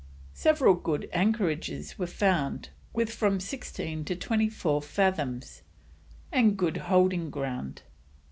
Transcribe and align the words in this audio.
Several 0.33 0.73
good 0.73 1.07
anchorages 1.13 1.99
were 1.99 2.07
found, 2.07 2.69
with 2.91 3.11
from 3.11 3.39
sixteen 3.39 4.03
to 4.05 4.15
twenty 4.15 4.49
four 4.49 4.81
fathoms 4.81 5.61
and 6.31 6.57
good 6.57 6.77
holding 6.77 7.29
ground. 7.29 7.83